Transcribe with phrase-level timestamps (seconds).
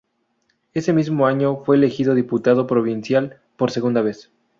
[0.73, 4.31] Ese mismo año fue elegido diputado provincial por segunda vez.